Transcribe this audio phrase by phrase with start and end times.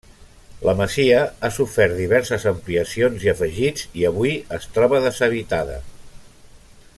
[0.67, 5.77] La masia ha sofert diverses ampliacions i afegits i avui es troba deshabitada.